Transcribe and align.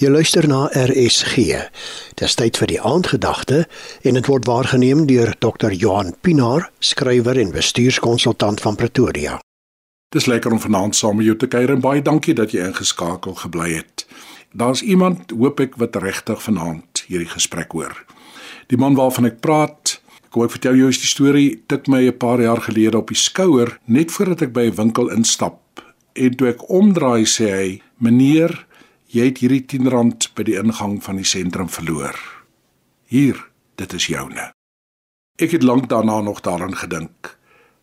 Jy 0.00 0.08
luister 0.08 0.46
na 0.48 0.62
RSG. 0.72 1.58
Dis 2.16 2.36
tyd 2.40 2.56
vir 2.56 2.70
die 2.70 2.78
aandgedagte 2.80 3.66
en 4.08 4.16
dit 4.16 4.28
word 4.32 4.46
waargeneem 4.48 5.02
deur 5.04 5.34
Dr. 5.44 5.74
Johan 5.76 6.14
Pinaar, 6.24 6.70
skrywer 6.80 7.36
en 7.36 7.50
bestuurskonsultant 7.52 8.62
van 8.64 8.78
Pretoria. 8.80 9.34
Dis 10.08 10.24
lekker 10.24 10.56
om 10.56 10.62
vanaand 10.62 10.96
saam 10.96 11.20
met 11.20 11.28
jou 11.28 11.34
te 11.36 11.50
kuier 11.52 11.74
en 11.74 11.84
baie 11.84 12.00
dankie 12.00 12.32
dat 12.38 12.54
jy 12.56 12.64
ingeskakel 12.70 13.36
gebly 13.42 13.74
het. 13.74 14.06
Daar's 14.56 14.80
iemand, 14.80 15.34
hoop 15.36 15.60
ek, 15.60 15.76
wat 15.76 16.00
regtig 16.00 16.40
vanaand 16.46 17.04
hierdie 17.10 17.28
gesprek 17.28 17.76
hoor. 17.76 17.92
Die 18.72 18.80
man 18.80 18.96
waarvan 18.96 19.28
ek 19.28 19.42
praat, 19.44 19.98
ek 20.30 20.40
vertel 20.56 20.80
jou 20.80 20.88
die 20.88 21.12
storie, 21.12 21.50
tik 21.68 21.92
my 21.92 22.06
'n 22.08 22.16
paar 22.16 22.40
jaar 22.40 22.64
gelede 22.64 22.96
op 23.04 23.12
die 23.12 23.20
skouer 23.20 23.76
net 23.84 24.08
voordat 24.16 24.48
ek 24.48 24.56
by 24.56 24.64
'n 24.72 24.80
winkel 24.80 25.12
instap. 25.12 25.60
En 26.16 26.36
toe 26.36 26.48
ek 26.48 26.70
omdraai 26.70 27.28
sê 27.28 27.52
hy: 27.52 27.82
"Meneer, 28.00 28.64
Jy 29.10 29.24
het 29.26 29.40
hierdie 29.42 29.64
10 29.66 29.88
rand 29.90 30.28
by 30.38 30.44
die 30.46 30.54
ingang 30.54 31.00
van 31.02 31.16
die 31.18 31.26
sentrum 31.26 31.66
verloor. 31.66 32.14
Hier, 33.10 33.40
dit 33.74 33.94
is 33.98 34.06
joune. 34.06 34.52
Ek 35.42 35.50
het 35.56 35.66
lank 35.66 35.88
daarna 35.90 36.20
nog 36.22 36.44
daaraan 36.46 36.76
gedink. 36.78 37.32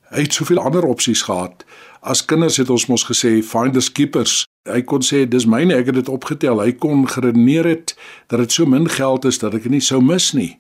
Hy 0.07 0.23
het 0.23 0.38
soveel 0.38 0.61
ander 0.63 0.88
opsies 0.88 1.25
gehad. 1.27 1.66
As 1.99 2.23
kinders 2.23 2.61
het 2.61 2.71
ons 2.71 2.88
mos 2.88 3.03
gesê 3.09 3.41
find 3.43 3.75
the 3.75 3.83
keepers. 3.91 4.45
Hy 4.71 4.85
kon 4.88 5.03
sê 5.03 5.25
dis 5.27 5.43
myne, 5.43 5.75
ek 5.75 5.91
het 5.91 5.99
dit 5.99 6.13
opgetel. 6.16 6.63
Hy 6.63 6.71
kon 6.79 7.03
geredeneer 7.11 7.67
het 7.67 7.97
dat 8.31 8.45
dit 8.45 8.55
so 8.55 8.63
min 8.63 8.88
geld 8.88 9.27
is 9.27 9.44
dat 9.44 9.59
ek 9.59 9.67
dit 9.67 9.75
nie 9.75 9.83
sou 9.83 9.99
mis 9.99 10.31
nie. 10.31 10.53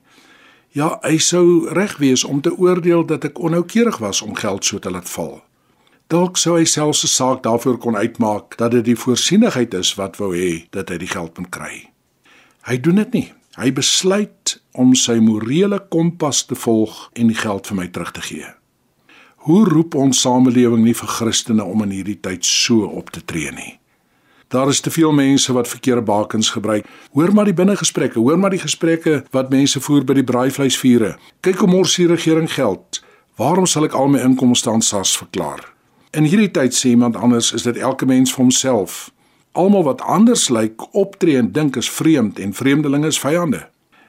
Ja, 0.75 0.97
hy 0.99 1.15
sou 1.23 1.71
reg 1.79 1.95
wees 2.03 2.27
om 2.27 2.43
te 2.43 2.51
oordeel 2.51 3.07
dat 3.07 3.23
ek 3.23 3.39
onnoukeurig 3.39 4.03
was 4.03 4.19
om 4.21 4.35
geld 4.35 4.67
so 4.67 4.83
te 4.83 4.91
laat 4.91 5.07
val. 5.15 5.46
Dalk 6.07 6.37
sou 6.39 6.53
hy 6.55 6.63
selfs 6.63 7.03
'n 7.03 7.07
saak 7.11 7.43
daarvoor 7.43 7.77
kon 7.77 7.95
uitmaak 7.95 8.57
dat 8.57 8.71
dit 8.71 8.85
die 8.85 8.95
voorsienigheid 8.95 9.73
is 9.73 9.95
wat 9.95 10.15
wou 10.17 10.31
hê 10.35 10.67
dat 10.71 10.89
hy 10.89 10.97
die 10.97 11.07
geld 11.07 11.37
moet 11.37 11.49
kry. 11.49 11.89
Hy 12.63 12.79
doen 12.79 12.95
dit 12.95 13.13
nie. 13.13 13.33
Hy 13.57 13.73
besluit 13.73 14.61
om 14.71 14.95
sy 14.95 15.19
morele 15.19 15.79
kompas 15.89 16.45
te 16.45 16.55
volg 16.55 17.09
en 17.13 17.27
die 17.27 17.35
geld 17.35 17.67
vir 17.67 17.75
my 17.75 17.87
terug 17.87 18.11
te 18.11 18.21
gee. 18.21 18.47
Hoe 19.35 19.65
roep 19.65 19.95
ons 19.95 20.21
samelewing 20.21 20.83
nie 20.83 20.93
vir 20.93 21.07
Christene 21.07 21.63
om 21.63 21.83
in 21.83 21.91
hierdie 21.91 22.19
tyd 22.21 22.45
so 22.45 22.85
op 22.85 23.09
te 23.09 23.25
tree 23.25 23.51
nie? 23.51 23.79
Daar 24.47 24.69
is 24.69 24.79
te 24.79 24.91
veel 24.91 25.11
mense 25.11 25.53
wat 25.53 25.67
verkeerde 25.67 26.01
bakens 26.01 26.49
gebruik. 26.49 26.85
Hoor 27.11 27.33
maar 27.33 27.45
die 27.45 27.53
binnegesprekke, 27.53 28.19
hoor 28.19 28.39
maar 28.39 28.49
die 28.49 28.63
gesprekke 28.63 29.25
wat 29.31 29.49
mense 29.49 29.79
voer 29.79 30.03
by 30.03 30.13
die 30.13 30.23
braaivleisvure. 30.23 31.17
Kyk 31.41 31.57
hoe 31.57 31.67
mors 31.67 31.95
die 31.95 32.07
regering 32.07 32.53
geld. 32.53 33.03
Waarom 33.35 33.65
sal 33.65 33.83
ek 33.85 33.93
al 33.93 34.07
my 34.07 34.19
inkomste 34.19 34.71
aan 34.71 34.81
SARS 34.81 35.17
verklaar? 35.17 35.76
In 36.15 36.23
hierdie 36.23 36.51
tyd 36.55 36.75
sê 36.75 36.93
iemand 36.93 37.17
anders 37.19 37.51
is 37.51 37.65
dit 37.67 37.77
elke 37.83 38.05
mens 38.07 38.31
vir 38.31 38.45
homself. 38.45 39.09
Almal 39.51 39.83
wat 39.83 40.01
anders 40.01 40.47
lyk, 40.53 40.85
optree 40.95 41.35
en 41.37 41.51
dink 41.51 41.75
is 41.75 41.89
vreemd 41.91 42.39
en 42.39 42.53
vreemdelinge 42.55 43.11
is 43.11 43.19
vyande. 43.19 43.65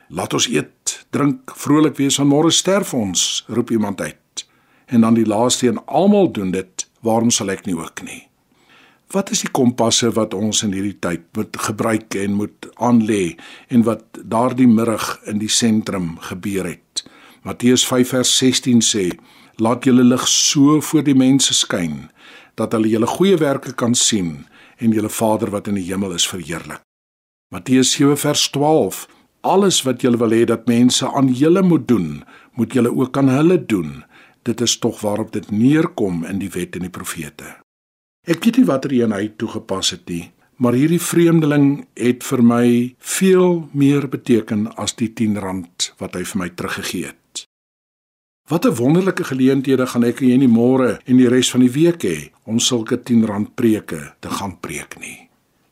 Laat 0.09 0.35
ons 0.35 0.47
eet, 0.49 0.95
drink, 1.11 1.51
vrolik 1.59 1.99
wees 1.99 2.21
want 2.21 2.31
môre 2.31 2.53
sterf 2.55 2.95
ons, 2.95 3.45
roep 3.49 3.73
iemand 3.75 4.01
uit. 4.01 4.47
En 4.87 5.03
dan 5.05 5.19
die 5.19 5.27
laaste 5.27 5.67
een, 5.67 5.83
almal 5.87 6.31
doen 6.33 6.55
dit, 6.55 6.87
waarom 7.03 7.35
sal 7.35 7.51
ek 7.51 7.67
nie 7.67 7.77
ook 7.77 8.05
nie? 8.07 8.23
Wat 9.13 9.33
is 9.33 9.43
die 9.43 9.51
kompasse 9.53 10.11
wat 10.15 10.37
ons 10.37 10.63
in 10.63 10.75
hierdie 10.77 10.99
tyd 11.01 11.25
moet 11.37 11.57
gebruik 11.65 12.15
en 12.15 12.39
moet 12.39 12.69
aanlê 12.77 13.39
en 13.73 13.85
wat 13.89 14.05
daardie 14.21 14.69
middag 14.69 15.17
in 15.27 15.41
die 15.41 15.51
sentrum 15.51 16.15
gebeur 16.31 16.69
het? 16.69 17.08
Matteus 17.43 17.87
5 17.87 18.09
vers 18.09 18.37
16 18.39 18.83
sê: 18.83 19.05
Laat 19.59 19.85
julle 19.85 20.05
lig 20.05 20.27
so 20.29 20.81
voor 20.81 21.05
die 21.07 21.17
mense 21.19 21.55
skyn 21.55 22.09
dat 22.59 22.73
hulle 22.75 22.91
julle 22.91 23.07
goeie 23.07 23.39
werke 23.39 23.73
kan 23.75 23.95
sien 23.95 24.47
en 24.79 24.95
julle 24.95 25.11
Vader 25.11 25.51
wat 25.51 25.69
in 25.71 25.79
die 25.79 25.87
hemel 25.87 26.15
is 26.15 26.27
verheerlik. 26.27 26.83
Matteus 27.55 27.95
7 27.97 28.17
vers 28.17 28.51
12 28.51 29.07
Alles 29.47 29.85
wat 29.87 30.03
julle 30.03 30.19
wil 30.19 30.35
hê 30.35 30.43
dat 30.51 30.67
mense 30.67 31.07
aan 31.07 31.29
julle 31.31 31.63
moet 31.63 31.87
doen, 31.89 32.25
moet 32.59 32.75
julle 32.75 32.91
ook 32.91 33.17
aan 33.17 33.31
hulle 33.31 33.59
doen. 33.67 34.03
Dit 34.43 34.61
is 34.61 34.79
tog 34.79 35.01
waarop 35.01 35.33
dit 35.33 35.51
neerkom 35.51 36.25
in 36.27 36.41
die 36.43 36.51
wet 36.51 36.75
en 36.77 36.85
die 36.89 36.93
profete. 36.93 37.55
Ek 38.27 38.43
weet 38.45 38.59
nie 38.59 38.67
watter 38.67 38.93
een 38.93 39.15
hy 39.15 39.29
toegepas 39.39 39.95
het 39.95 40.11
nie, 40.11 40.33
maar 40.59 40.75
hierdie 40.75 41.01
vreemdeling 41.01 41.87
het 41.95 42.27
vir 42.27 42.43
my 42.43 42.67
veel 42.99 43.69
meer 43.73 44.09
beteken 44.11 44.67
as 44.77 44.99
die 44.99 45.13
10 45.15 45.39
rand 45.39 45.93
wat 46.03 46.19
hy 46.19 46.27
vir 46.27 46.43
my 46.43 46.51
teruggegee 46.51 47.13
het. 47.13 47.28
Wat 48.49 48.65
'n 48.65 48.75
wonderlike 48.75 49.25
geleenthede 49.25 49.87
gaan 49.87 50.05
ek 50.05 50.21
en 50.21 50.29
jy 50.29 50.37
nie 50.37 50.49
môre 50.49 51.01
en 51.05 51.17
die 51.17 51.29
res 51.29 51.51
van 51.51 51.61
die 51.61 51.71
week 51.71 52.03
hê 52.03 52.31
om 52.45 52.59
sulke 52.59 53.03
10 53.03 53.27
rand 53.27 53.55
preke 53.55 54.15
te 54.21 54.31
gaan 54.31 54.61
preek 54.61 54.99
nie. 55.01 55.29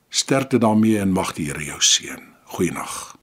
Sterkte 0.08 0.58
daarmee 0.58 0.98
en 0.98 1.12
mag 1.12 1.32
die 1.32 1.46
Here 1.46 1.64
jou 1.64 1.80
seën. 1.80 2.20
Goeienaand. 2.44 3.16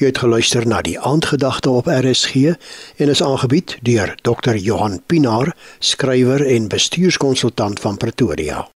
Jy 0.00 0.06
het 0.06 0.18
geluister 0.18 0.66
na 0.66 0.80
die 0.80 1.00
aandgedagte 1.00 1.70
op 1.70 1.86
RSG 1.86 2.34
en 2.96 3.08
is 3.08 3.22
aangebied 3.22 3.78
deur 3.82 4.16
Dr. 4.22 4.54
Johan 4.56 5.02
Pinaar, 5.06 5.56
skrywer 5.78 6.46
en 6.46 6.68
bestuurskonsultant 6.68 7.80
van 7.80 7.96
Pretoria. 7.96 8.70